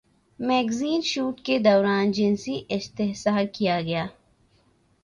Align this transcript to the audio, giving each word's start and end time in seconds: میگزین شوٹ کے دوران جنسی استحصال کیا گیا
میگزین 0.39 1.01
شوٹ 1.01 1.41
کے 1.41 1.57
دوران 1.59 2.11
جنسی 2.11 2.59
استحصال 2.69 3.45
کیا 3.53 3.81
گیا 3.81 4.05